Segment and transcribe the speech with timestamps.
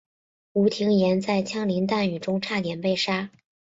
[0.53, 3.29] 吴廷琰在枪林弹雨中差点被杀。